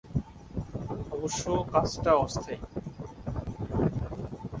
[1.11, 1.43] অবশ্য,
[1.71, 2.59] কাজটা অস্থায়ী।